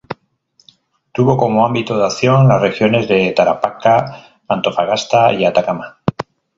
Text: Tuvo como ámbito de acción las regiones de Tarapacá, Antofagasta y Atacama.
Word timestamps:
Tuvo 1.13 1.37
como 1.37 1.63
ámbito 1.63 1.95
de 1.95 2.05
acción 2.05 2.47
las 2.47 2.59
regiones 2.59 3.07
de 3.07 3.31
Tarapacá, 3.33 4.39
Antofagasta 4.47 5.31
y 5.31 5.45
Atacama. 5.45 6.01